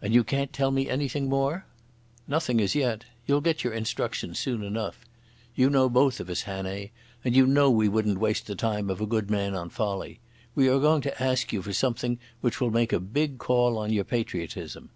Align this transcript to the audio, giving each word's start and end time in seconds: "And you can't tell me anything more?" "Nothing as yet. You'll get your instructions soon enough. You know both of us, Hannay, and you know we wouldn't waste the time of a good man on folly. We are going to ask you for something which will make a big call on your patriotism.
"And 0.00 0.14
you 0.14 0.24
can't 0.24 0.50
tell 0.50 0.70
me 0.70 0.88
anything 0.88 1.28
more?" 1.28 1.66
"Nothing 2.26 2.58
as 2.58 2.74
yet. 2.74 3.04
You'll 3.26 3.42
get 3.42 3.62
your 3.62 3.74
instructions 3.74 4.38
soon 4.38 4.62
enough. 4.62 5.04
You 5.54 5.68
know 5.68 5.90
both 5.90 6.20
of 6.20 6.30
us, 6.30 6.44
Hannay, 6.44 6.90
and 7.22 7.36
you 7.36 7.46
know 7.46 7.70
we 7.70 7.86
wouldn't 7.86 8.16
waste 8.18 8.46
the 8.46 8.54
time 8.54 8.88
of 8.88 9.02
a 9.02 9.06
good 9.06 9.30
man 9.30 9.54
on 9.54 9.68
folly. 9.68 10.20
We 10.54 10.68
are 10.70 10.80
going 10.80 11.02
to 11.02 11.22
ask 11.22 11.52
you 11.52 11.60
for 11.60 11.74
something 11.74 12.18
which 12.40 12.62
will 12.62 12.70
make 12.70 12.94
a 12.94 12.98
big 12.98 13.36
call 13.36 13.76
on 13.76 13.92
your 13.92 14.04
patriotism. 14.04 14.88